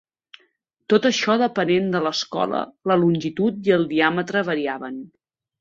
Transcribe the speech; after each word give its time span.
Tot 0.93 1.05
i 1.05 1.07
això, 1.09 1.35
depenent 1.41 1.93
de 1.97 2.01
l'escola 2.07 2.63
la 2.93 2.99
longitud 3.05 3.71
i 3.71 3.77
el 3.79 3.89
diàmetre 3.95 4.45
variaven. 4.53 4.99